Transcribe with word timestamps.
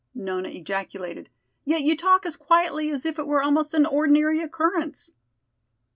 Nona 0.15 0.49
ejaculated. 0.49 1.29
"Yet 1.63 1.83
you 1.83 1.95
talk 1.95 2.25
as 2.25 2.35
quietly 2.35 2.89
as 2.89 3.05
if 3.05 3.19
it 3.19 3.27
were 3.27 3.43
almost 3.43 3.75
an 3.75 3.85
ordinary 3.85 4.41
occurrence!" 4.41 5.11